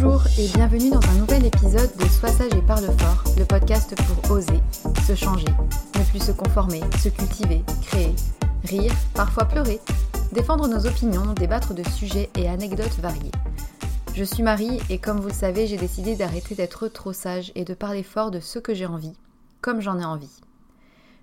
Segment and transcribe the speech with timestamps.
[0.00, 3.96] Bonjour et bienvenue dans un nouvel épisode de Sois sage et parle fort, le podcast
[3.96, 4.60] pour oser,
[5.04, 5.48] se changer,
[5.98, 8.14] ne plus se conformer, se cultiver, créer,
[8.62, 9.80] rire, parfois pleurer,
[10.30, 13.32] défendre nos opinions, débattre de sujets et anecdotes variés.
[14.14, 17.64] Je suis Marie et comme vous le savez, j'ai décidé d'arrêter d'être trop sage et
[17.64, 19.14] de parler fort de ce que j'ai envie,
[19.62, 20.40] comme j'en ai envie.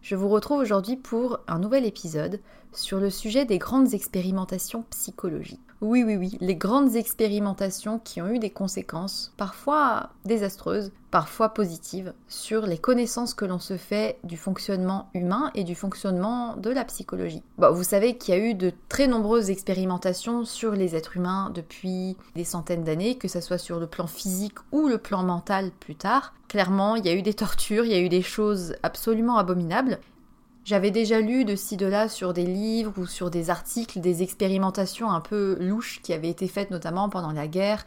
[0.02, 2.41] Je vous retrouve aujourd'hui pour un nouvel épisode
[2.73, 5.62] sur le sujet des grandes expérimentations psychologiques.
[5.85, 12.12] Oui, oui, oui, les grandes expérimentations qui ont eu des conséquences, parfois désastreuses, parfois positives,
[12.27, 16.85] sur les connaissances que l'on se fait du fonctionnement humain et du fonctionnement de la
[16.85, 17.43] psychologie.
[17.59, 21.52] Bon, vous savez qu'il y a eu de très nombreuses expérimentations sur les êtres humains
[21.53, 25.70] depuis des centaines d'années, que ce soit sur le plan physique ou le plan mental
[25.79, 26.34] plus tard.
[26.48, 29.99] Clairement, il y a eu des tortures, il y a eu des choses absolument abominables,
[30.66, 34.24] j'avais déjà lu de ci de là sur des livres ou sur des articles des
[34.24, 37.84] expérimentations un peu louches qui avaient été faites notamment pendant la guerre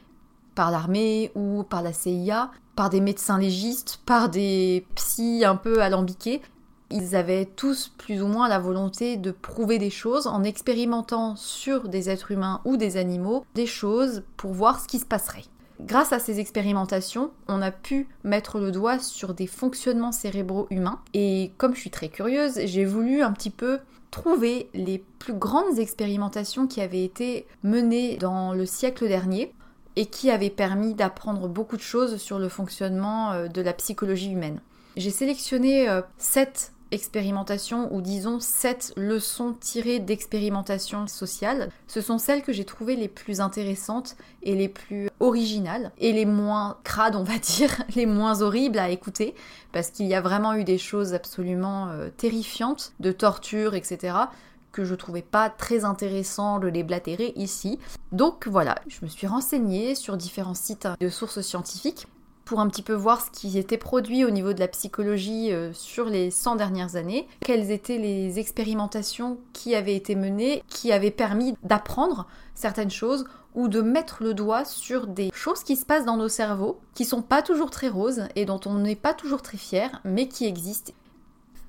[0.55, 5.83] par l'armée ou par la CIA, par des médecins légistes, par des psys un peu
[5.83, 6.43] alambiqués.
[6.91, 11.89] Ils avaient tous plus ou moins la volonté de prouver des choses en expérimentant sur
[11.89, 15.45] des êtres humains ou des animaux des choses pour voir ce qui se passerait.
[15.81, 21.01] Grâce à ces expérimentations, on a pu mettre le doigt sur des fonctionnements cérébraux humains.
[21.15, 23.79] Et comme je suis très curieuse, j'ai voulu un petit peu
[24.11, 29.55] trouver les plus grandes expérimentations qui avaient été menées dans le siècle dernier
[29.95, 34.31] et qui avaient permis d'apprendre beaucoup de choses sur le fonctionnement euh, de la psychologie
[34.31, 34.61] humaine.
[34.97, 41.71] J'ai sélectionné euh, sept expérimentation ou disons sept leçons tirées d'expérimentation sociale.
[41.87, 46.27] Ce sont celles que j'ai trouvées les plus intéressantes et les plus originales et les
[46.27, 49.35] moins crades, on va dire, les moins horribles à écouter
[49.73, 54.15] parce qu'il y a vraiment eu des choses absolument euh, terrifiantes de torture, etc
[54.73, 56.87] que je trouvais pas très intéressant de les
[57.37, 57.79] ici.
[58.13, 62.07] Donc voilà, je me suis renseignée sur différents sites de sources scientifiques
[62.49, 65.71] pour un petit peu voir ce qui était produit au niveau de la psychologie euh,
[65.75, 71.11] sur les 100 dernières années, quelles étaient les expérimentations qui avaient été menées, qui avaient
[71.11, 76.07] permis d'apprendre certaines choses ou de mettre le doigt sur des choses qui se passent
[76.07, 79.43] dans nos cerveaux, qui sont pas toujours très roses et dont on n'est pas toujours
[79.43, 80.95] très fier, mais qui existent.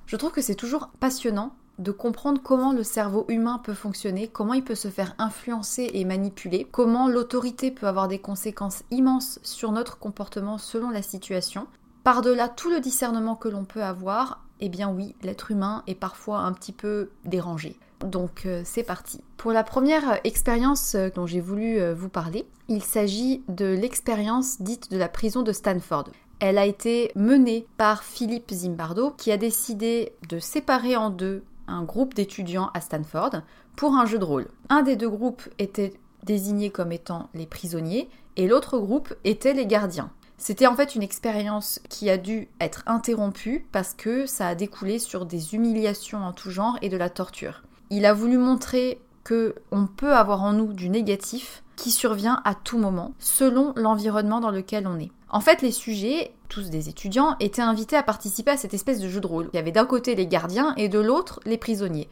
[0.06, 4.54] Je trouve que c'est toujours passionnant de comprendre comment le cerveau humain peut fonctionner, comment
[4.54, 9.72] il peut se faire influencer et manipuler, comment l'autorité peut avoir des conséquences immenses sur
[9.72, 11.66] notre comportement selon la situation.
[12.04, 16.40] Par-delà tout le discernement que l'on peut avoir, eh bien oui, l'être humain est parfois
[16.40, 17.76] un petit peu dérangé.
[18.04, 19.20] Donc euh, c'est parti.
[19.36, 24.60] Pour la première expérience euh, dont j'ai voulu euh, vous parler, il s'agit de l'expérience
[24.60, 26.08] dite de la prison de Stanford.
[26.40, 31.42] Elle a été menée par Philippe Zimbardo qui a décidé de séparer en deux
[31.82, 33.42] groupe d'étudiants à Stanford
[33.76, 34.48] pour un jeu de rôle.
[34.68, 35.94] Un des deux groupes était
[36.24, 40.10] désigné comme étant les prisonniers et l'autre groupe était les gardiens.
[40.38, 44.98] C'était en fait une expérience qui a dû être interrompue parce que ça a découlé
[44.98, 47.62] sur des humiliations en tout genre et de la torture.
[47.90, 52.54] Il a voulu montrer que on peut avoir en nous du négatif qui survient à
[52.54, 55.10] tout moment selon l'environnement dans lequel on est.
[55.28, 59.08] En fait, les sujets, tous des étudiants, étaient invités à participer à cette espèce de
[59.08, 59.48] jeu de rôle.
[59.54, 62.10] Il y avait d'un côté les gardiens et de l'autre les prisonniers.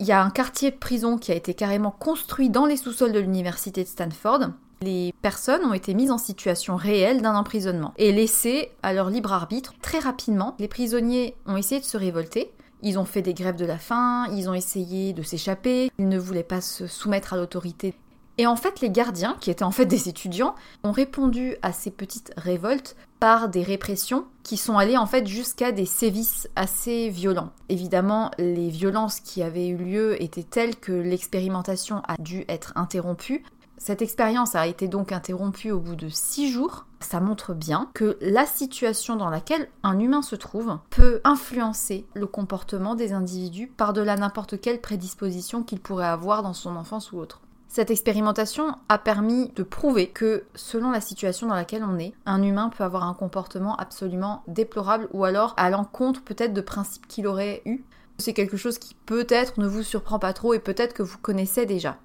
[0.00, 3.12] Il y a un quartier de prison qui a été carrément construit dans les sous-sols
[3.12, 4.48] de l'université de Stanford.
[4.82, 9.32] Les personnes ont été mises en situation réelle d'un emprisonnement et laissées à leur libre
[9.32, 9.74] arbitre.
[9.80, 12.52] Très rapidement, les prisonniers ont essayé de se révolter.
[12.82, 16.18] Ils ont fait des grèves de la faim, ils ont essayé de s'échapper, ils ne
[16.18, 17.94] voulaient pas se soumettre à l'autorité.
[18.38, 20.54] Et en fait, les gardiens, qui étaient en fait des étudiants,
[20.84, 25.72] ont répondu à ces petites révoltes par des répressions qui sont allées en fait jusqu'à
[25.72, 27.50] des sévices assez violents.
[27.70, 33.42] Évidemment, les violences qui avaient eu lieu étaient telles que l'expérimentation a dû être interrompue.
[33.78, 36.86] Cette expérience a été donc interrompue au bout de six jours.
[37.00, 42.26] Ça montre bien que la situation dans laquelle un humain se trouve peut influencer le
[42.26, 47.40] comportement des individus par-delà n'importe quelle prédisposition qu'il pourrait avoir dans son enfance ou autre.
[47.68, 52.42] Cette expérimentation a permis de prouver que, selon la situation dans laquelle on est, un
[52.42, 57.26] humain peut avoir un comportement absolument déplorable ou alors à l'encontre peut-être de principes qu'il
[57.26, 57.84] aurait eu.
[58.18, 61.66] C'est quelque chose qui peut-être ne vous surprend pas trop et peut-être que vous connaissez
[61.66, 61.98] déjà.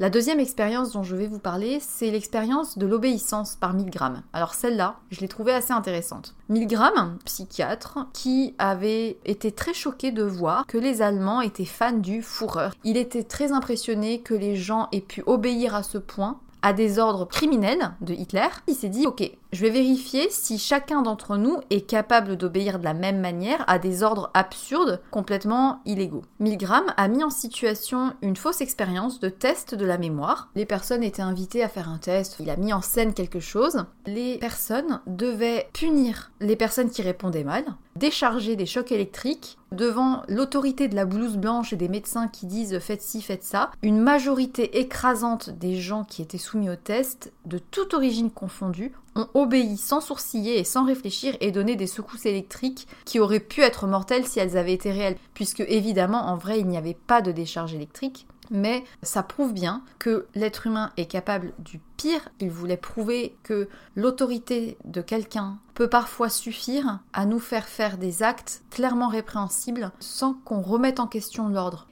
[0.00, 4.22] La deuxième expérience dont je vais vous parler, c'est l'expérience de l'obéissance par Milgram.
[4.32, 6.34] Alors celle-là, je l'ai trouvée assez intéressante.
[6.48, 12.22] Milgram, psychiatre, qui avait été très choqué de voir que les Allemands étaient fans du
[12.22, 12.70] Führer.
[12.82, 16.98] Il était très impressionné que les gens aient pu obéir à ce point à des
[16.98, 18.48] ordres criminels de Hitler.
[18.68, 22.84] Il s'est dit, ok, je vais vérifier si chacun d'entre nous est capable d'obéir de
[22.84, 26.22] la même manière à des ordres absurdes, complètement illégaux.
[26.38, 30.50] Milgram a mis en situation une fausse expérience de test de la mémoire.
[30.54, 33.84] Les personnes étaient invitées à faire un test, il a mis en scène quelque chose.
[34.06, 37.64] Les personnes devaient punir les personnes qui répondaient mal,
[37.96, 42.78] décharger des chocs électriques devant l'autorité de la blouse blanche et des médecins qui disent
[42.78, 47.58] faites ci, faites ça, une majorité écrasante des gens qui étaient soumis au test, de
[47.58, 52.86] toute origine confondue, ont obéi sans sourciller et sans réfléchir et donné des secousses électriques
[53.04, 56.66] qui auraient pu être mortelles si elles avaient été réelles, puisque évidemment en vrai il
[56.66, 61.52] n'y avait pas de décharge électrique mais ça prouve bien que l'être humain est capable
[61.58, 62.28] du pire.
[62.40, 68.22] Il voulait prouver que l'autorité de quelqu'un peut parfois suffire à nous faire faire des
[68.22, 71.86] actes clairement répréhensibles sans qu'on remette en question l'ordre.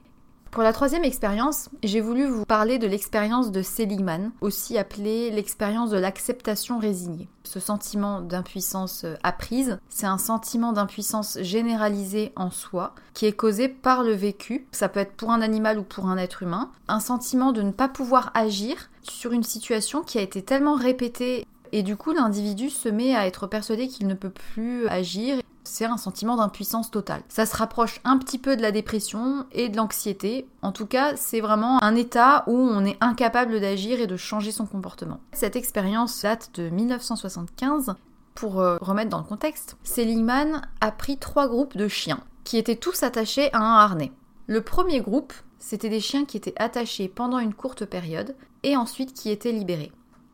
[0.51, 5.91] Pour la troisième expérience, j'ai voulu vous parler de l'expérience de Seligman, aussi appelée l'expérience
[5.91, 7.29] de l'acceptation résignée.
[7.45, 13.69] Ce sentiment d'impuissance euh, apprise, c'est un sentiment d'impuissance généralisé en soi qui est causé
[13.69, 17.01] par le vécu, ça peut être pour un animal ou pour un être humain, un
[17.01, 21.47] sentiment de ne pas pouvoir agir sur une situation qui a été tellement répétée.
[21.73, 25.39] Et du coup l'individu se met à être persuadé qu'il ne peut plus agir
[25.69, 27.23] c'est un sentiment d'impuissance totale.
[27.29, 30.47] Ça se rapproche un petit peu de la dépression et de l'anxiété.
[30.63, 34.53] En tout cas, c'est vraiment un état où on est incapable d'agir et de changer
[34.53, 35.21] son comportement.
[35.33, 37.95] Cette expérience date de 1975.
[38.35, 42.77] Pour euh, remettre dans le contexte, Seligman a pris trois groupes de chiens qui étaient
[42.77, 44.13] tous attachés à un harnais.
[44.47, 49.13] Le premier groupe, c'était des chiens qui étaient attachés pendant une courte période et ensuite
[49.13, 49.93] qui étaient libérés.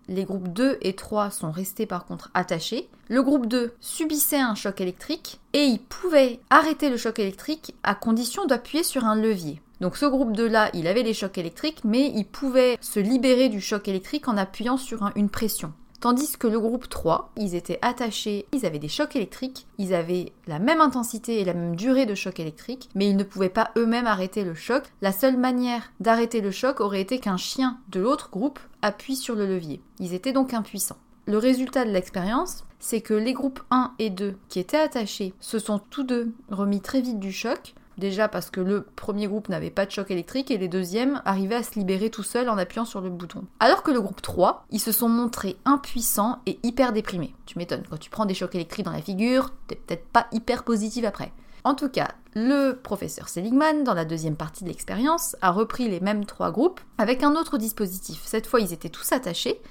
[0.08, 2.88] Les groupes 2 et 3 sont restés par contre attachés.
[3.08, 7.94] Le groupe 2 subissait un choc électrique et il pouvait arrêter le choc électrique à
[7.94, 9.60] condition d'appuyer sur un levier.
[9.80, 13.48] Donc ce groupe 2 là, il avait les chocs électriques, mais il pouvait se libérer
[13.48, 15.72] du choc électrique en appuyant sur une pression.
[16.04, 20.34] Tandis que le groupe 3, ils étaient attachés, ils avaient des chocs électriques, ils avaient
[20.46, 23.70] la même intensité et la même durée de choc électrique, mais ils ne pouvaient pas
[23.78, 24.82] eux-mêmes arrêter le choc.
[25.00, 29.34] La seule manière d'arrêter le choc aurait été qu'un chien de l'autre groupe appuie sur
[29.34, 29.80] le levier.
[29.98, 30.98] Ils étaient donc impuissants.
[31.24, 35.58] Le résultat de l'expérience, c'est que les groupes 1 et 2 qui étaient attachés se
[35.58, 39.70] sont tous deux remis très vite du choc, Déjà parce que le premier groupe n'avait
[39.70, 42.84] pas de choc électrique et les deuxièmes arrivaient à se libérer tout seuls en appuyant
[42.84, 43.44] sur le bouton.
[43.60, 47.34] Alors que le groupe 3, ils se sont montrés impuissants et hyper déprimés.
[47.46, 50.64] Tu m'étonnes, quand tu prends des chocs électriques dans la figure, t'es peut-être pas hyper
[50.64, 51.32] positif après.
[51.66, 56.00] En tout cas, le professeur Seligman, dans la deuxième partie de l'expérience, a repris les
[56.00, 58.20] mêmes trois groupes avec un autre dispositif.
[58.24, 59.62] Cette fois, ils étaient tous attachés,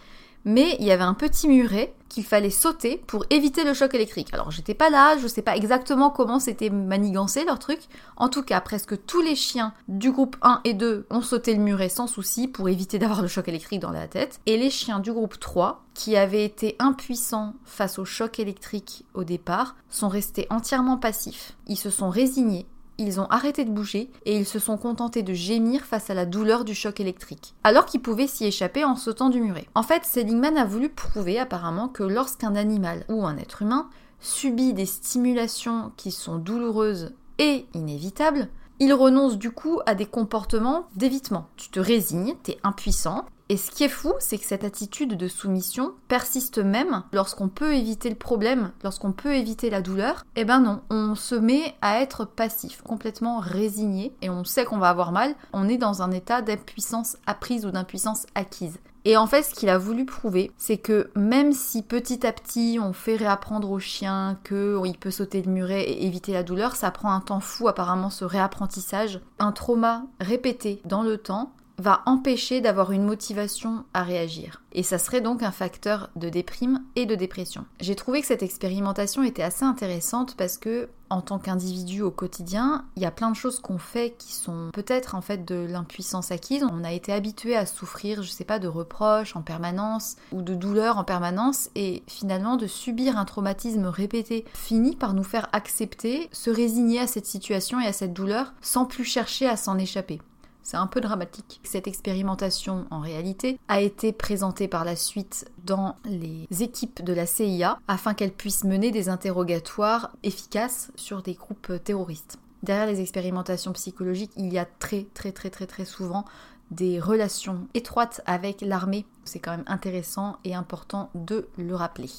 [0.46, 4.30] mais il y avait un petit muret qu'il fallait sauter pour éviter le choc électrique.
[4.34, 7.80] Alors j'étais pas là, je sais pas exactement comment c'était manigancé leur truc.
[8.18, 11.62] En tout cas, presque tous les chiens du groupe 1 et 2 ont sauté le
[11.62, 14.40] muret sans souci pour éviter d'avoir le choc électrique dans la tête.
[14.46, 19.24] Et les chiens du groupe 3, qui avaient été impuissants face au choc électrique au
[19.24, 21.54] départ, sont restés entièrement passifs.
[21.68, 22.68] Ils se sont résignés
[22.98, 26.26] ils ont arrêté de bouger et ils se sont contentés de gémir face à la
[26.26, 29.68] douleur du choc électrique, alors qu'ils pouvaient s'y échapper en sautant du muret.
[29.76, 34.74] En fait, Seligman a voulu prouver apparemment que lorsqu'un animal ou un être humain subit
[34.74, 38.48] des stimulations qui sont douloureuses et inévitables,
[38.80, 41.48] il renonce du coup à des comportements d'évitement.
[41.58, 45.28] Tu te résignes, t'es impuissant, et ce qui est fou, c'est que cette attitude de
[45.28, 50.26] soumission persiste même lorsqu'on peut éviter le problème, lorsqu'on peut éviter la douleur.
[50.36, 54.80] Eh ben non, on se met à être passif, complètement résigné, et on sait qu'on
[54.80, 55.36] va avoir mal.
[55.54, 58.80] On est dans un état d'impuissance apprise ou d'impuissance acquise.
[59.06, 62.80] Et en fait, ce qu'il a voulu prouver, c'est que même si petit à petit
[62.82, 66.90] on fait réapprendre au chien qu'il peut sauter le muret et éviter la douleur, ça
[66.90, 69.20] prend un temps fou apparemment ce réapprentissage.
[69.38, 74.62] Un trauma répété dans le temps va empêcher d'avoir une motivation à réagir.
[74.74, 77.66] Et ça serait donc un facteur de déprime et de dépression.
[77.80, 82.86] J'ai trouvé que cette expérimentation était assez intéressante parce que en tant qu'individu au quotidien,
[82.96, 86.32] il y a plein de choses qu'on fait qui sont peut-être en fait de l'impuissance
[86.32, 86.66] acquise.
[86.72, 90.56] On a été habitué à souffrir, je sais pas, de reproches en permanence ou de
[90.56, 96.30] douleurs en permanence et finalement de subir un traumatisme répété finit par nous faire accepter,
[96.32, 100.20] se résigner à cette situation et à cette douleur sans plus chercher à s'en échapper.
[100.64, 101.60] C'est un peu dramatique.
[101.64, 107.26] Cette expérimentation, en réalité, a été présentée par la suite dans les équipes de la
[107.26, 112.40] CIA afin qu'elles puissent mener des interrogatoires efficaces sur des groupes terroristes.
[112.64, 116.24] Derrière les expérimentations psychologiques, il y a très très très très très souvent
[116.72, 119.06] des relations étroites avec l'armée.
[119.26, 122.10] C'est quand même intéressant et important de le rappeler.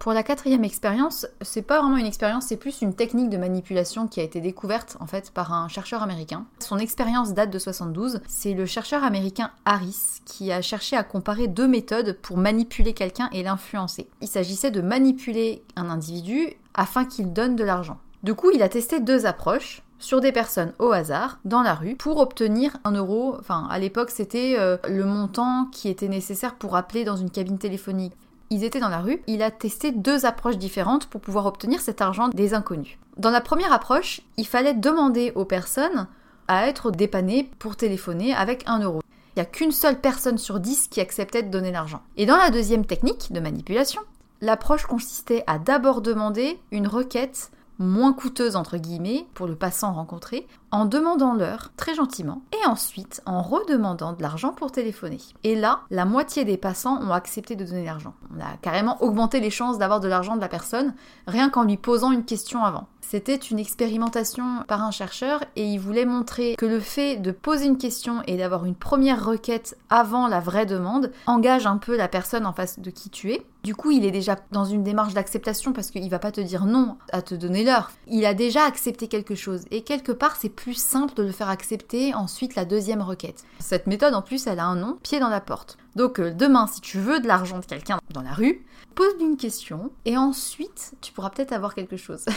[0.00, 4.08] Pour la quatrième expérience, c'est pas vraiment une expérience, c'est plus une technique de manipulation
[4.08, 6.46] qui a été découverte en fait par un chercheur américain.
[6.58, 8.22] Son expérience date de 72.
[8.26, 13.28] C'est le chercheur américain Harris qui a cherché à comparer deux méthodes pour manipuler quelqu'un
[13.34, 14.08] et l'influencer.
[14.22, 17.98] Il s'agissait de manipuler un individu afin qu'il donne de l'argent.
[18.22, 21.94] Du coup, il a testé deux approches sur des personnes au hasard dans la rue
[21.94, 23.36] pour obtenir un euro.
[23.38, 27.58] Enfin, à l'époque, c'était euh, le montant qui était nécessaire pour appeler dans une cabine
[27.58, 28.14] téléphonique
[28.50, 32.00] ils étaient dans la rue, il a testé deux approches différentes pour pouvoir obtenir cet
[32.02, 32.98] argent des inconnus.
[33.16, 36.08] Dans la première approche, il fallait demander aux personnes
[36.48, 39.00] à être dépannées pour téléphoner avec un euro.
[39.30, 42.02] Il n'y a qu'une seule personne sur dix qui acceptait de donner l'argent.
[42.16, 44.02] Et dans la deuxième technique de manipulation,
[44.40, 50.46] l'approche consistait à d'abord demander une requête moins coûteuse entre guillemets pour le passant rencontré,
[50.70, 55.18] en demandant l'heure très gentiment et ensuite en redemandant de l'argent pour téléphoner.
[55.42, 58.14] Et là, la moitié des passants ont accepté de donner l'argent.
[58.36, 60.94] On a carrément augmenté les chances d'avoir de l'argent de la personne
[61.26, 62.86] rien qu'en lui posant une question avant.
[63.10, 67.66] C'était une expérimentation par un chercheur et il voulait montrer que le fait de poser
[67.66, 72.06] une question et d'avoir une première requête avant la vraie demande engage un peu la
[72.06, 73.44] personne en face de qui tu es.
[73.64, 76.66] Du coup, il est déjà dans une démarche d'acceptation parce qu'il va pas te dire
[76.66, 77.90] non à te donner l'heure.
[78.06, 81.48] Il a déjà accepté quelque chose et quelque part c'est plus simple de le faire
[81.48, 83.42] accepter ensuite la deuxième requête.
[83.58, 85.78] Cette méthode en plus elle a un nom, pied dans la porte.
[85.96, 88.64] Donc euh, demain si tu veux de l'argent de quelqu'un dans la rue,
[88.94, 92.26] pose-lui une question et ensuite tu pourras peut-être avoir quelque chose.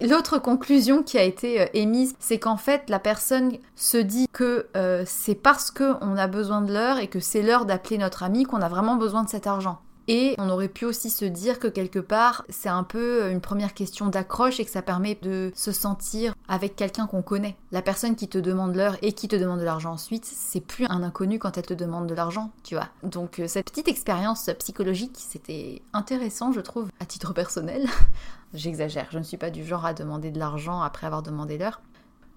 [0.00, 4.66] L'autre conclusion qui a été euh, émise, c'est qu'en fait la personne se dit que
[4.74, 8.44] euh, c'est parce qu'on a besoin de l'heure et que c'est l'heure d'appeler notre ami
[8.44, 9.78] qu'on a vraiment besoin de cet argent.
[10.08, 13.40] Et on aurait pu aussi se dire que quelque part, c'est un peu euh, une
[13.40, 17.56] première question d'accroche et que ça permet de se sentir avec quelqu'un qu'on connaît.
[17.70, 20.86] La personne qui te demande l'heure et qui te demande de l'argent ensuite, c'est plus
[20.86, 22.88] un inconnu quand elle te demande de l'argent, tu vois.
[23.02, 27.86] Donc cette petite expérience psychologique, c'était intéressant, je trouve, à titre personnel.
[28.54, 31.80] J'exagère, je ne suis pas du genre à demander de l'argent après avoir demandé l'heure.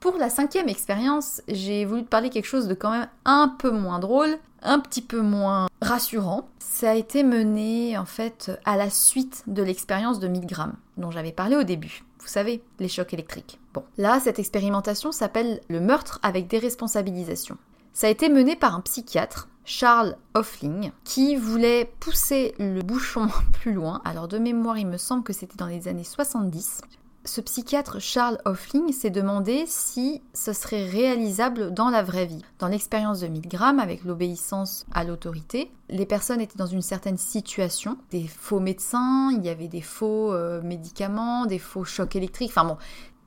[0.03, 3.71] Pour la cinquième expérience, j'ai voulu te parler quelque chose de quand même un peu
[3.71, 6.47] moins drôle, un petit peu moins rassurant.
[6.59, 11.11] Ça a été mené en fait à la suite de l'expérience de 1000 grammes dont
[11.11, 12.03] j'avais parlé au début.
[12.19, 13.59] Vous savez, les chocs électriques.
[13.73, 17.57] Bon, là, cette expérimentation s'appelle le meurtre avec déresponsabilisation.
[17.91, 23.73] Ça a été mené par un psychiatre Charles Hoffling, qui voulait pousser le bouchon plus
[23.73, 24.01] loin.
[24.05, 26.81] Alors de mémoire, il me semble que c'était dans les années 70.
[27.25, 32.43] Ce psychiatre Charles Hoffling s'est demandé si ce serait réalisable dans la vraie vie.
[32.59, 37.17] Dans l'expérience de 1000 grammes, avec l'obéissance à l'autorité, les personnes étaient dans une certaine
[37.17, 37.97] situation.
[38.11, 42.51] Des faux médecins, il y avait des faux euh, médicaments, des faux chocs électriques.
[42.51, 42.77] Enfin bon,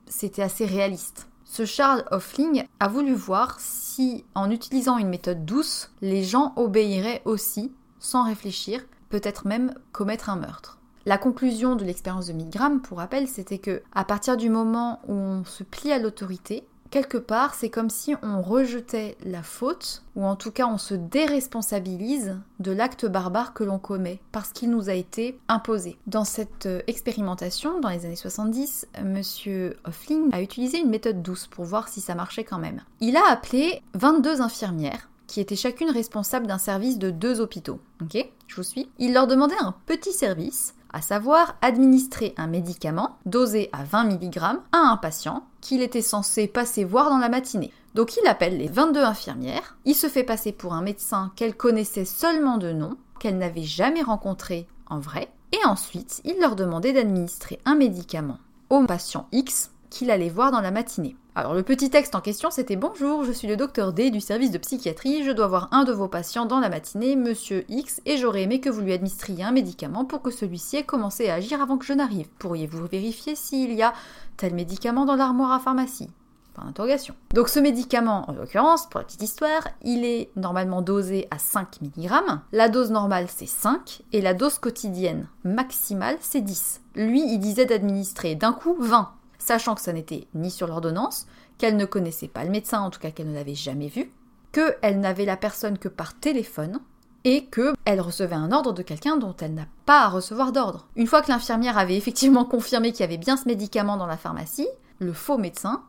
[0.05, 1.27] c'était assez réaliste.
[1.43, 7.23] Ce Charles Hoffling a voulu voir si, en utilisant une méthode douce, les gens obéiraient
[7.25, 10.76] aussi, sans réfléchir, peut-être même commettre un meurtre.
[11.07, 15.13] La conclusion de l'expérience de Milgram, pour rappel, c'était que à partir du moment où
[15.13, 20.25] on se plie à l'autorité, quelque part, c'est comme si on rejetait la faute, ou
[20.25, 24.89] en tout cas on se déresponsabilise de l'acte barbare que l'on commet, parce qu'il nous
[24.89, 25.97] a été imposé.
[26.07, 31.47] Dans cette euh, expérimentation, dans les années 70, Monsieur Hoffling a utilisé une méthode douce
[31.47, 32.81] pour voir si ça marchait quand même.
[32.99, 37.79] Il a appelé 22 infirmières qui étaient chacune responsables d'un service de deux hôpitaux.
[38.01, 38.29] Ok?
[38.47, 38.89] Je vous suis.
[38.97, 44.39] Il leur demandait un petit service à savoir administrer un médicament dosé à 20 mg
[44.39, 47.71] à un patient qu'il était censé passer voir dans la matinée.
[47.95, 52.05] Donc il appelle les 22 infirmières, il se fait passer pour un médecin qu'elle connaissait
[52.05, 57.59] seulement de nom, qu'elle n'avait jamais rencontré en vrai, et ensuite il leur demandait d'administrer
[57.65, 58.37] un médicament
[58.69, 61.15] au patient X qu'il allait voir dans la matinée.
[61.35, 64.49] Alors le petit texte en question c'était Bonjour, je suis le docteur D du service
[64.49, 68.17] de psychiatrie, je dois voir un de vos patients dans la matinée, monsieur X, et
[68.17, 71.61] j'aurais aimé que vous lui administriez un médicament pour que celui-ci ait commencé à agir
[71.61, 72.27] avant que je n'arrive.
[72.39, 73.93] Pourriez-vous vérifier s'il y a
[74.35, 76.09] tel médicament dans l'armoire à pharmacie?
[76.57, 77.13] D'interrogation.
[77.35, 81.81] Donc ce médicament, en l'occurrence, pour la petite histoire, il est normalement dosé à 5
[81.83, 82.09] mg.
[82.51, 86.81] La dose normale c'est 5 et la dose quotidienne maximale c'est 10.
[86.95, 89.11] Lui, il disait d'administrer d'un coup 20
[89.47, 91.25] sachant que ça n'était ni sur l'ordonnance,
[91.57, 94.11] qu'elle ne connaissait pas le médecin, en tout cas qu'elle ne l'avait jamais vu,
[94.51, 96.79] qu'elle n'avait la personne que par téléphone,
[97.23, 100.87] et qu'elle recevait un ordre de quelqu'un dont elle n'a pas à recevoir d'ordre.
[100.95, 104.17] Une fois que l'infirmière avait effectivement confirmé qu'il y avait bien ce médicament dans la
[104.17, 104.67] pharmacie,
[104.99, 105.81] le faux médecin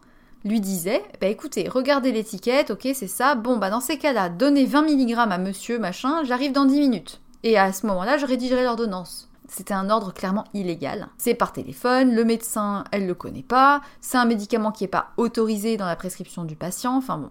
[0.44, 4.64] lui disait Bah écoutez, regardez l'étiquette, ok, c'est ça, bon, bah dans ces cas-là, donnez
[4.64, 7.20] 20 mg à monsieur, machin, j'arrive dans 10 minutes.
[7.44, 9.27] Et à ce moment-là, je rédigerai l'ordonnance.
[9.48, 11.08] C'était un ordre clairement illégal.
[11.16, 15.10] C'est par téléphone, le médecin, elle le connaît pas, c'est un médicament qui n'est pas
[15.16, 17.30] autorisé dans la prescription du patient, enfin bon.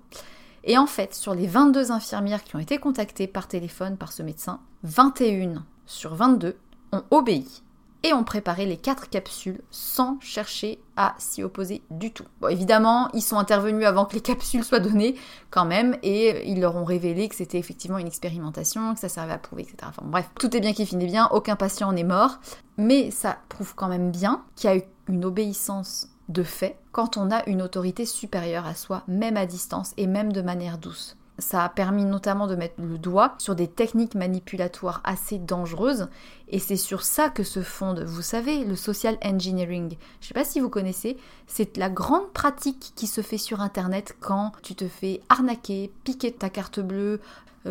[0.64, 4.24] Et en fait, sur les 22 infirmières qui ont été contactées par téléphone par ce
[4.24, 6.58] médecin, 21 sur 22
[6.92, 7.64] ont obéi
[8.04, 12.26] et ont préparé les quatre capsules sans chercher à s'y opposer du tout.
[12.42, 15.16] Bon, évidemment, ils sont intervenus avant que les capsules soient données
[15.50, 19.34] quand même et ils leur ont révélé que c'était effectivement une expérimentation, que ça servait
[19.34, 19.78] à prouver, etc.
[19.88, 22.40] Enfin bref, tout est bien qui finit bien, aucun patient n'est mort,
[22.78, 27.18] mais ça prouve quand même bien qu'il y a eu une obéissance de fait quand
[27.18, 31.17] on a une autorité supérieure à soi, même à distance et même de manière douce.
[31.40, 36.08] Ça a permis notamment de mettre le doigt sur des techniques manipulatoires assez dangereuses
[36.50, 39.98] et c'est sur ça que se fonde, vous savez, le social engineering.
[40.20, 43.62] Je ne sais pas si vous connaissez, c'est la grande pratique qui se fait sur
[43.62, 47.20] internet quand tu te fais arnaquer, piquer ta carte bleue,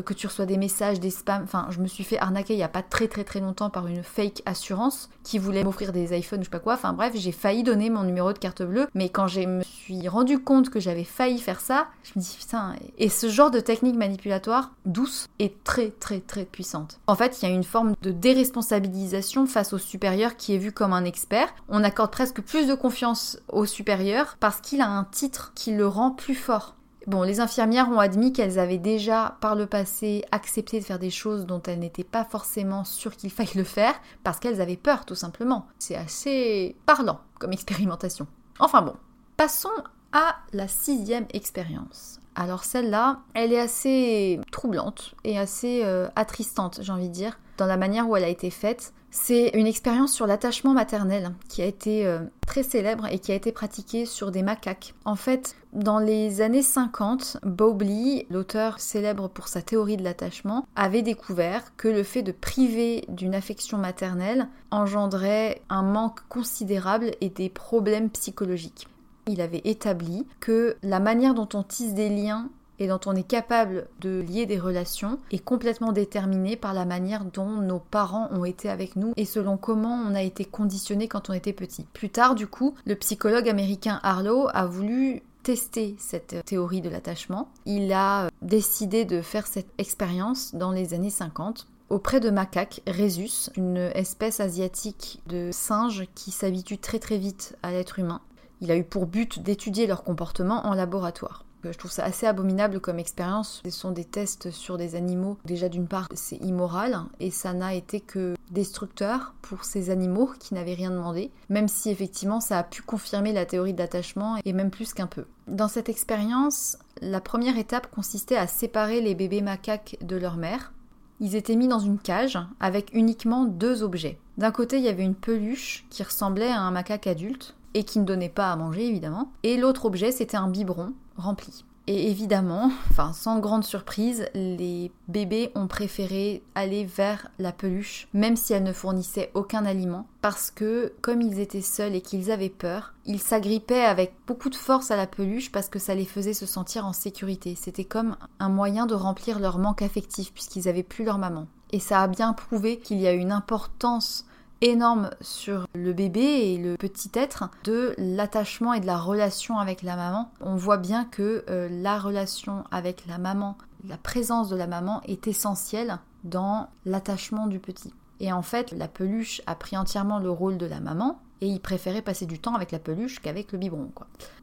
[0.03, 1.43] que tu reçois des messages, des spams.
[1.45, 3.87] Enfin, je me suis fait arnaquer il n'y a pas très très très longtemps par
[3.87, 6.75] une fake assurance qui voulait m'offrir des iPhones ou je sais pas quoi.
[6.75, 10.09] Enfin bref, j'ai failli donner mon numéro de carte bleue, mais quand je me suis
[10.09, 12.75] rendu compte que j'avais failli faire ça, je me dis putain.
[12.99, 17.01] Et ce genre de technique manipulatoire douce est très très très puissante.
[17.07, 20.73] En fait, il y a une forme de déresponsabilisation face au supérieur qui est vu
[20.73, 21.49] comme un expert.
[21.69, 25.87] On accorde presque plus de confiance au supérieur parce qu'il a un titre qui le
[25.87, 26.76] rend plus fort.
[27.07, 31.11] Bon, les infirmières ont admis qu'elles avaient déjà par le passé accepté de faire des
[31.11, 33.95] choses dont elles n'étaient pas forcément sûres qu'il faille le faire
[34.25, 35.67] parce qu'elles avaient peur tout simplement.
[35.79, 38.27] C'est assez parlant comme expérimentation.
[38.59, 38.95] Enfin bon,
[39.37, 39.69] passons
[40.13, 42.19] à la sixième expérience.
[42.35, 47.67] Alors celle-là, elle est assez troublante et assez euh, attristante, j'ai envie de dire, dans
[47.67, 48.93] la manière où elle a été faite.
[49.11, 53.35] C'est une expérience sur l'attachement maternel qui a été euh, très célèbre et qui a
[53.35, 54.95] été pratiquée sur des macaques.
[55.07, 61.03] En fait, dans les années 50, Bowley, l'auteur célèbre pour sa théorie de l'attachement, avait
[61.03, 67.51] découvert que le fait de priver d'une affection maternelle engendrait un manque considérable et des
[67.51, 68.89] problèmes psychologiques.
[69.27, 73.27] Il avait établi que la manière dont on tisse des liens et dont on est
[73.27, 78.45] capable de lier des relations est complètement déterminé par la manière dont nos parents ont
[78.45, 81.87] été avec nous et selon comment on a été conditionné quand on était petit.
[81.93, 87.49] Plus tard, du coup, le psychologue américain Harlow a voulu tester cette théorie de l'attachement.
[87.67, 93.51] Il a décidé de faire cette expérience dans les années 50 auprès de macaques, Rhesus,
[93.57, 98.23] une espèce asiatique de singe qui s'habitue très très vite à l'être humain.
[98.61, 101.46] Il a eu pour but d'étudier leur comportement en laboratoire.
[101.73, 103.63] Je trouve ça assez abominable comme expérience.
[103.65, 105.39] Ce sont des tests sur des animaux.
[105.45, 110.55] Déjà d'une part, c'est immoral et ça n'a été que destructeur pour ces animaux qui
[110.55, 114.71] n'avaient rien demandé, même si effectivement ça a pu confirmer la théorie d'attachement et même
[114.71, 115.25] plus qu'un peu.
[115.47, 120.73] Dans cette expérience, la première étape consistait à séparer les bébés macaques de leur mère.
[121.19, 124.19] Ils étaient mis dans une cage avec uniquement deux objets.
[124.39, 127.99] D'un côté, il y avait une peluche qui ressemblait à un macaque adulte et qui
[127.99, 129.31] ne donnait pas à manger évidemment.
[129.43, 131.65] Et l'autre objet, c'était un biberon rempli.
[131.87, 132.73] Et évidemment,
[133.13, 138.73] sans grande surprise, les bébés ont préféré aller vers la peluche, même si elle ne
[138.73, 143.85] fournissait aucun aliment, parce que comme ils étaient seuls et qu'ils avaient peur, ils s'agrippaient
[143.85, 146.95] avec beaucoup de force à la peluche parce que ça les faisait se sentir en
[146.95, 147.55] sécurité.
[147.55, 151.47] C'était comme un moyen de remplir leur manque affectif puisqu'ils avaient plus leur maman.
[151.73, 154.25] Et ça a bien prouvé qu'il y a une importance
[154.61, 159.83] énorme sur le bébé et le petit être de l'attachement et de la relation avec
[159.83, 160.31] la maman.
[160.41, 165.01] On voit bien que euh, la relation avec la maman, la présence de la maman
[165.05, 167.93] est essentielle dans l'attachement du petit.
[168.21, 171.61] Et en fait, la peluche a pris entièrement le rôle de la maman et il
[171.61, 173.91] préférait passer du temps avec la peluche qu'avec le biberon.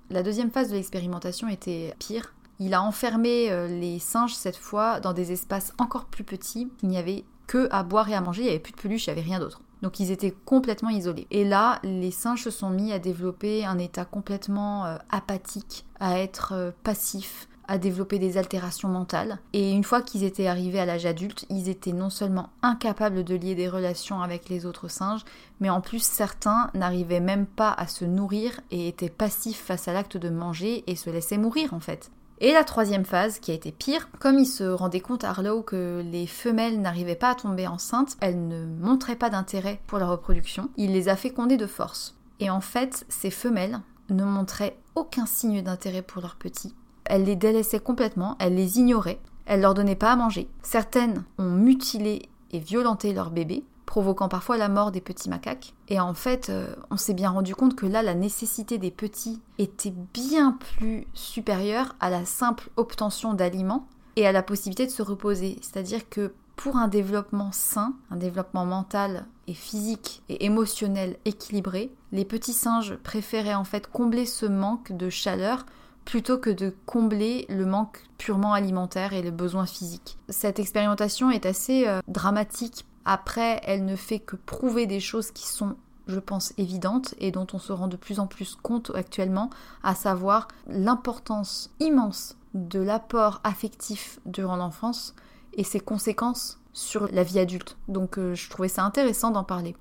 [0.10, 2.34] La deuxième phase de l'expérimentation était pire.
[2.60, 6.72] Il a enfermé euh, les singes cette fois dans des espaces encore plus petits.
[6.84, 9.08] Il n'y avait que à boire et à manger, il n'y avait plus de peluche,
[9.08, 9.62] il n'y avait rien d'autre.
[9.84, 11.28] Donc ils étaient complètement isolés.
[11.30, 16.20] Et là, les singes se sont mis à développer un état complètement euh, apathique, à
[16.20, 19.40] être euh, passifs, à développer des altérations mentales.
[19.52, 23.36] Et une fois qu'ils étaient arrivés à l'âge adulte, ils étaient non seulement incapables de
[23.36, 25.26] lier des relations avec les autres singes,
[25.60, 29.94] mais en plus certains n'arrivaient même pas à se nourrir et étaient passifs face à
[29.94, 32.10] l'acte de manger et se laissaient mourir en fait.
[32.40, 36.04] Et la troisième phase, qui a été pire, comme il se rendait compte Arlo que
[36.04, 40.70] les femelles n'arrivaient pas à tomber enceintes, elles ne montraient pas d'intérêt pour la reproduction,
[40.76, 42.16] il les a fécondées de force.
[42.40, 46.76] Et en fait, ces femelles ne montraient aucun signe d'intérêt pour leurs petits.
[47.06, 50.50] Elles les délaissaient complètement, elles les ignoraient, elles leur donnaient pas à manger.
[50.62, 55.74] Certaines ont mutilé et violenté leurs bébés, provoquant parfois la mort des petits macaques.
[55.88, 59.42] Et en fait, euh, on s'est bien rendu compte que là, la nécessité des petits
[59.58, 65.02] était bien plus supérieure à la simple obtention d'aliments et à la possibilité de se
[65.02, 65.58] reposer.
[65.62, 72.26] C'est-à-dire que pour un développement sain, un développement mental et physique et émotionnel équilibré, les
[72.26, 75.66] petits singes préféraient en fait combler ce manque de chaleur
[76.06, 80.18] plutôt que de combler le manque purement alimentaire et le besoin physique.
[80.30, 85.48] Cette expérimentation est assez euh, dramatique Après, elle ne fait que prouver des choses qui
[85.48, 85.76] sont
[86.08, 89.50] je pense, évidentes et dont on se rend de plus en plus compte actuellement,
[89.84, 95.16] à savoir l'importance immense de l'apport affectif durant l'enfance
[95.54, 97.78] et ses conséquences sur la vie adulte.
[97.88, 99.76] Donc euh, je trouvais ça intéressant d'en parler.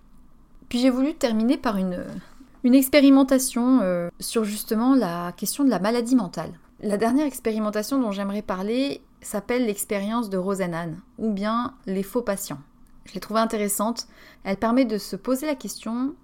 [0.69, 2.05] Puis j'ai voulu terminer par une,
[2.65, 6.53] expérimentation euh, sur justement la question de la maladie mentale.
[6.81, 12.59] La dernière expérimentation dont j'aimerais parler s'appelle l'expérience de Roseanne, ou bien les faux patients.
[13.05, 14.07] Je l'ai trouvée intéressante.
[14.45, 16.15] Elle permet de se poser la question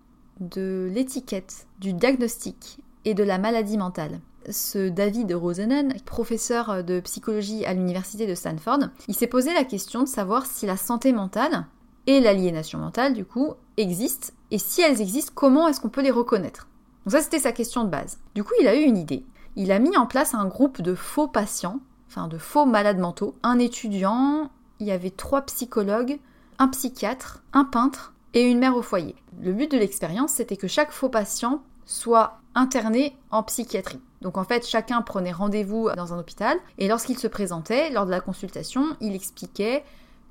[0.41, 4.21] de l'étiquette, du diagnostic et de la maladie mentale.
[4.51, 10.03] Ce David Rosenan, professeur de psychologie à l'université de Stanford, il s'est posé la question
[10.03, 11.67] de savoir si la santé mentale
[12.07, 16.11] et l'aliénation mentale, du coup, existent, et si elles existent, comment est-ce qu'on peut les
[16.11, 16.67] reconnaître?
[17.05, 18.19] Donc ça, c'était sa question de base.
[18.35, 19.27] Du coup, il a eu une idée.
[19.57, 23.35] Il a mis en place un groupe de faux patients, enfin de faux malades mentaux,
[23.43, 26.19] un étudiant, il y avait trois psychologues,
[26.59, 29.15] un psychiatre, un peintre et une mère au foyer.
[29.41, 34.01] Le but de l'expérience, c'était que chaque faux patient soit interné en psychiatrie.
[34.21, 38.11] Donc en fait, chacun prenait rendez-vous dans un hôpital et lorsqu'il se présentait, lors de
[38.11, 39.85] la consultation, il expliquait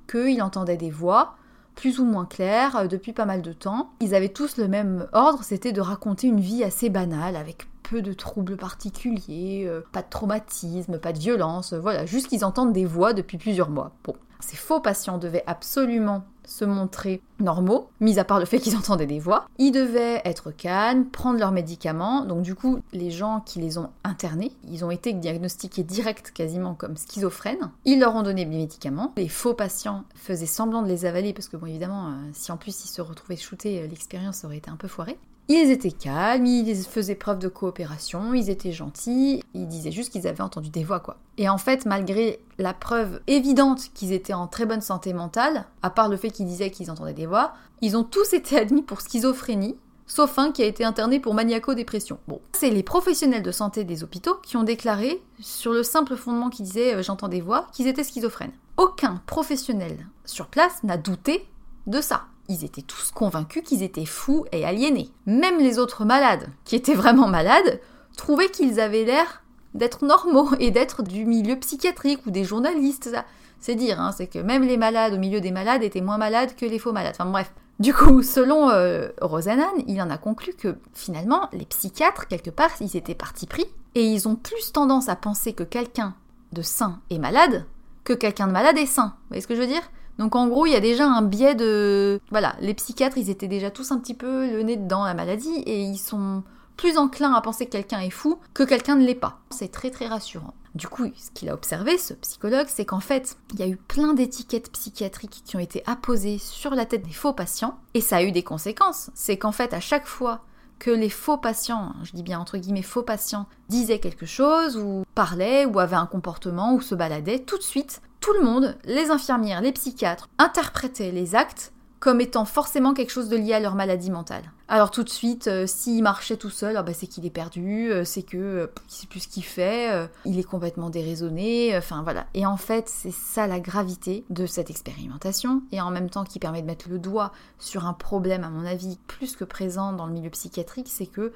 [0.10, 1.36] qu'il entendait des voix
[1.76, 3.92] plus ou moins claires euh, depuis pas mal de temps.
[4.02, 8.02] Ils avaient tous le même ordre, c'était de raconter une vie assez banale avec peu
[8.02, 12.86] de troubles particuliers, euh, pas de traumatisme, pas de violence, voilà, juste qu'ils entendent des
[12.86, 13.92] voix depuis plusieurs mois.
[14.04, 18.76] Bon, ces faux patients devaient absolument se montrer normaux, mis à part le fait qu'ils
[18.78, 19.48] entendaient des voix.
[19.58, 22.26] Ils devaient être calmes, prendre leurs médicaments.
[22.26, 26.74] Donc du coup, les gens qui les ont internés, ils ont été diagnostiqués direct quasiment
[26.74, 27.72] comme schizophrènes.
[27.86, 29.14] Ils leur ont donné des médicaments.
[29.18, 32.58] Les faux patients faisaient semblant de les avaler parce que bon évidemment, euh, si en
[32.58, 35.18] plus ils se retrouvaient shootés, euh, l'expérience aurait été un peu foirée.
[35.50, 40.28] Ils étaient calmes, ils faisaient preuve de coopération, ils étaient gentils, ils disaient juste qu'ils
[40.28, 41.18] avaient entendu des voix, quoi.
[41.38, 45.90] Et en fait, malgré la preuve évidente qu'ils étaient en très bonne santé mentale, à
[45.90, 49.00] part le fait qu'ils disaient qu'ils entendaient des voix, ils ont tous été admis pour
[49.00, 52.20] schizophrénie, sauf un qui a été interné pour maniaco-dépression.
[52.28, 56.50] Bon, c'est les professionnels de santé des hôpitaux qui ont déclaré, sur le simple fondement
[56.50, 58.54] qu'ils disaient euh, j'entends des voix, qu'ils étaient schizophrènes.
[58.76, 61.48] Aucun professionnel sur place n'a douté
[61.88, 65.10] de ça ils étaient tous convaincus qu'ils étaient fous et aliénés.
[65.26, 67.80] Même les autres malades, qui étaient vraiment malades,
[68.16, 73.16] trouvaient qu'ils avaient l'air d'être normaux et d'être du milieu psychiatrique ou des journalistes.
[73.60, 76.56] C'est dire, hein, c'est que même les malades au milieu des malades étaient moins malades
[76.56, 77.16] que les faux malades.
[77.18, 77.52] Enfin bref.
[77.80, 82.72] Du coup, selon euh, Rosanan, il en a conclu que finalement, les psychiatres, quelque part,
[82.82, 86.16] ils étaient partis pris et ils ont plus tendance à penser que quelqu'un
[86.54, 87.66] de sain est malade
[88.08, 89.08] que quelqu'un de malade est sain.
[89.08, 89.82] Vous voyez ce que je veux dire?
[90.18, 92.20] Donc en gros, il y a déjà un biais de...
[92.32, 95.56] Voilà, les psychiatres, ils étaient déjà tous un petit peu le nez dedans la maladie
[95.66, 96.44] et ils sont
[96.76, 99.40] plus enclins à penser que quelqu'un est fou que quelqu'un ne l'est pas.
[99.50, 100.54] C'est très très rassurant.
[100.76, 103.78] Du coup, ce qu'il a observé, ce psychologue, c'est qu'en fait, il y a eu
[103.78, 108.18] plein d'étiquettes psychiatriques qui ont été apposées sur la tête des faux patients, et ça
[108.18, 109.10] a eu des conséquences.
[109.16, 110.42] C'est qu'en fait, à chaque fois
[110.78, 115.04] que les faux patients, je dis bien entre guillemets faux patients, disaient quelque chose, ou
[115.16, 119.10] parlaient, ou avaient un comportement, ou se baladaient, tout de suite, tout le monde, les
[119.10, 123.74] infirmières, les psychiatres, interprétaient les actes comme étant forcément quelque chose de lié à leur
[123.76, 124.44] maladie mentale.
[124.68, 127.90] Alors tout de suite, euh, s'il marchait tout seul, ah bah, c'est qu'il est perdu,
[127.90, 132.26] euh, c'est que euh, sait plus ce qu'il fait, il est complètement déraisonné, enfin voilà.
[132.34, 136.38] Et en fait, c'est ça la gravité de cette expérimentation, et en même temps qui
[136.38, 140.06] permet de mettre le doigt sur un problème, à mon avis, plus que présent dans
[140.06, 141.32] le milieu psychiatrique, c'est que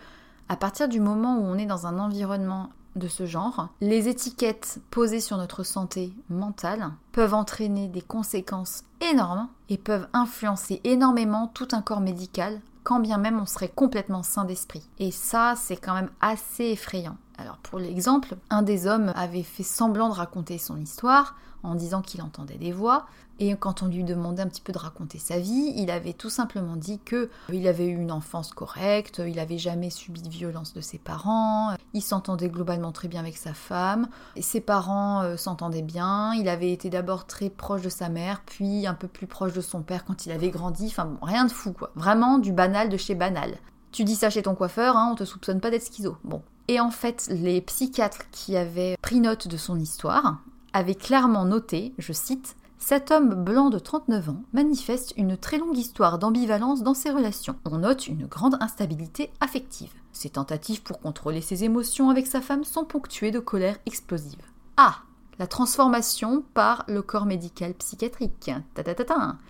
[0.50, 4.80] à partir du moment où on est dans un environnement de ce genre, les étiquettes
[4.90, 11.70] posées sur notre santé mentale peuvent entraîner des conséquences énormes et peuvent influencer énormément tout
[11.72, 14.84] un corps médical, quand bien même on serait complètement sain d'esprit.
[15.00, 17.18] Et ça, c'est quand même assez effrayant.
[17.38, 22.02] Alors pour l'exemple, un des hommes avait fait semblant de raconter son histoire en disant
[22.02, 23.06] qu'il entendait des voix,
[23.40, 26.30] et quand on lui demandait un petit peu de raconter sa vie, il avait tout
[26.30, 30.74] simplement dit que il avait eu une enfance correcte, il n'avait jamais subi de violence
[30.74, 34.08] de ses parents, il s'entendait globalement très bien avec sa femme,
[34.40, 38.88] ses parents euh, s'entendaient bien, il avait été d'abord très proche de sa mère, puis
[38.88, 41.52] un peu plus proche de son père quand il avait grandi, enfin bon, rien de
[41.52, 43.56] fou quoi, vraiment du banal de chez banal.
[43.92, 46.18] Tu dis ça chez ton coiffeur, hein, on te soupçonne pas d'être schizo.
[46.24, 46.42] Bon.
[46.68, 50.40] Et en fait, les psychiatres qui avaient pris note de son histoire
[50.72, 55.78] avaient clairement noté, je cite, cet homme blanc de 39 ans manifeste une très longue
[55.78, 57.56] histoire d'ambivalence dans ses relations.
[57.64, 59.94] On note une grande instabilité affective.
[60.12, 64.42] Ses tentatives pour contrôler ses émotions avec sa femme sont ponctuées de colère explosive.
[64.78, 64.96] Ah
[65.40, 68.52] la transformation par le corps médical psychiatrique.
[68.74, 68.84] Ta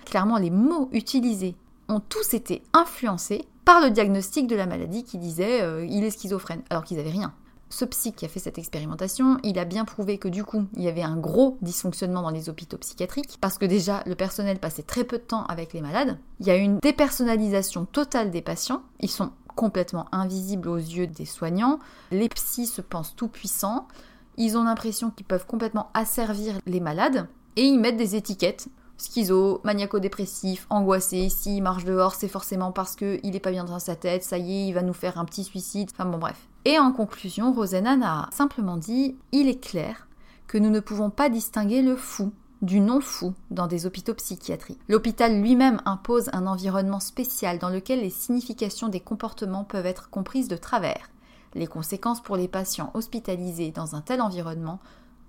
[0.06, 1.56] Clairement, les mots utilisés
[1.90, 6.12] ont tous été influencés par le diagnostic de la maladie qui disait euh, il est
[6.12, 7.34] schizophrène, alors qu'ils n'avaient rien.
[7.72, 10.84] Ce psy qui a fait cette expérimentation, il a bien prouvé que du coup, il
[10.84, 14.84] y avait un gros dysfonctionnement dans les hôpitaux psychiatriques, parce que déjà, le personnel passait
[14.84, 16.18] très peu de temps avec les malades.
[16.42, 18.82] Il y a une dépersonnalisation totale des patients.
[19.00, 21.80] Ils sont complètement invisibles aux yeux des soignants.
[22.12, 23.88] Les psys se pensent tout puissants.
[24.36, 29.62] Ils ont l'impression qu'ils peuvent complètement asservir les malades et ils mettent des étiquettes schizo,
[29.64, 34.24] maniaco-dépressif, angoissé, s'il marche dehors, c'est forcément parce qu'il est pas bien dans sa tête,
[34.24, 36.51] ça y est, il va nous faire un petit suicide, enfin bon bref.
[36.64, 40.08] Et en conclusion, Rosenan a simplement dit Il est clair
[40.48, 44.80] que nous ne pouvons pas distinguer le fou du non-fou dans des hôpitaux psychiatriques.
[44.88, 50.48] L'hôpital lui-même impose un environnement spécial dans lequel les significations des comportements peuvent être comprises
[50.48, 51.10] de travers.
[51.56, 54.80] Les conséquences pour les patients hospitalisés dans un tel environnement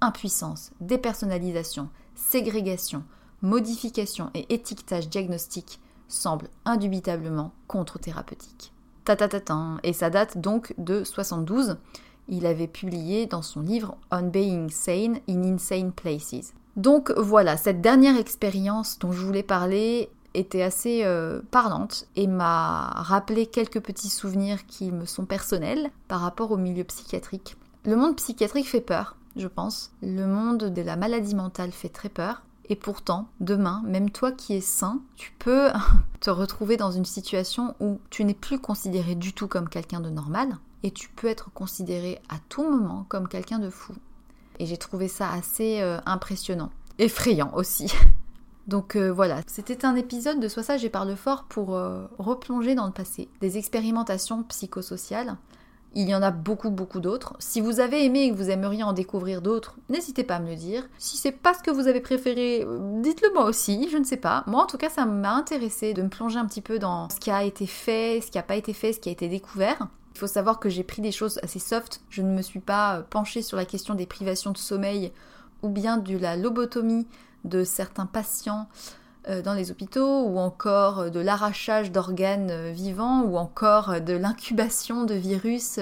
[0.03, 3.05] impuissance, dépersonnalisation, ségrégation,
[3.41, 8.72] modification et étiquetage diagnostique semblent indubitablement contre-thérapeutiques.
[9.83, 11.77] Et ça date donc de 72.
[12.29, 16.55] Il avait publié dans son livre On Being Sane in Insane Places.
[16.77, 22.87] Donc voilà, cette dernière expérience dont je voulais parler était assez euh, parlante et m'a
[22.95, 27.57] rappelé quelques petits souvenirs qui me sont personnels par rapport au milieu psychiatrique.
[27.85, 29.93] Le monde psychiatrique fait peur, je pense.
[30.03, 32.43] Le monde de la maladie mentale fait très peur.
[32.73, 35.69] Et pourtant, demain, même toi qui es sain, tu peux
[36.21, 40.09] te retrouver dans une situation où tu n'es plus considéré du tout comme quelqu'un de
[40.09, 43.93] normal et tu peux être considéré à tout moment comme quelqu'un de fou.
[44.59, 46.71] Et j'ai trouvé ça assez euh, impressionnant.
[46.99, 47.93] Effrayant aussi.
[48.67, 52.75] Donc euh, voilà, c'était un épisode de Sois sage et parle fort pour euh, replonger
[52.75, 55.37] dans le passé, des expérimentations psychosociales
[55.95, 57.35] il y en a beaucoup, beaucoup d'autres.
[57.39, 60.49] Si vous avez aimé et que vous aimeriez en découvrir d'autres, n'hésitez pas à me
[60.51, 60.89] le dire.
[60.99, 62.67] Si c'est pas ce que vous avez préféré,
[63.03, 64.45] dites-le moi aussi, je ne sais pas.
[64.47, 67.17] Moi, en tout cas, ça m'a intéressé de me plonger un petit peu dans ce
[67.17, 69.89] qui a été fait, ce qui n'a pas été fait, ce qui a été découvert.
[70.15, 72.01] Il faut savoir que j'ai pris des choses assez soft.
[72.11, 75.13] Je ne me suis pas penchée sur la question des privations de sommeil
[75.63, 77.07] ou bien de la lobotomie
[77.45, 79.02] de certains patients euh,
[79.45, 85.05] dans les hôpitaux, ou encore euh, de l'arrachage d'organes euh, vivants, ou encore de l'incubation
[85.05, 85.79] de virus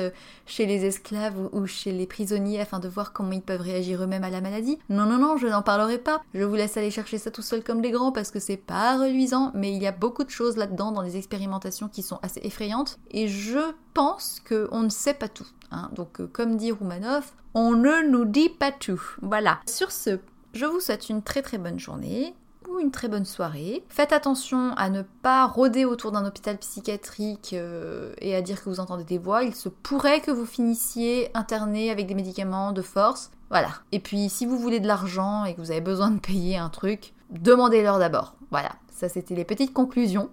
[0.46, 4.24] chez les esclaves ou chez les prisonniers afin de voir comment ils peuvent réagir eux-mêmes
[4.24, 4.79] à la maladie.
[4.88, 6.22] Non, non, non, je n'en parlerai pas.
[6.35, 8.98] Je vous laisse aller chercher ça tout seul comme des grands parce que c'est pas
[8.98, 12.40] reluisant, mais il y a beaucoup de choses là-dedans dans les expérimentations qui sont assez
[12.42, 15.46] effrayantes, et je pense qu'on ne sait pas tout.
[15.70, 15.90] Hein.
[15.94, 19.03] Donc, comme dit Roumanoff, on ne nous dit pas tout.
[19.22, 19.61] Voilà.
[19.66, 20.18] Sur ce,
[20.53, 22.35] je vous souhaite une très très bonne journée
[22.78, 23.85] une très bonne soirée.
[23.88, 28.68] Faites attention à ne pas rôder autour d'un hôpital psychiatrique euh, et à dire que
[28.68, 29.42] vous entendez des voix.
[29.42, 33.30] Il se pourrait que vous finissiez interné avec des médicaments de force.
[33.50, 33.70] Voilà.
[33.92, 36.68] Et puis si vous voulez de l'argent et que vous avez besoin de payer un
[36.68, 38.35] truc, demandez-leur d'abord.
[38.50, 38.70] Voilà.
[38.92, 40.30] Ça c'était les petites conclusions.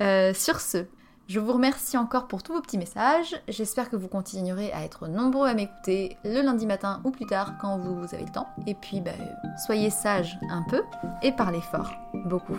[0.00, 0.86] Euh, sur ce,
[1.28, 3.34] je vous remercie encore pour tous vos petits messages.
[3.48, 7.54] J'espère que vous continuerez à être nombreux à m'écouter le lundi matin ou plus tard
[7.60, 8.48] quand vous avez le temps.
[8.66, 9.12] Et puis, bah,
[9.64, 10.82] soyez sages un peu
[11.22, 11.92] et parlez fort
[12.26, 12.58] beaucoup.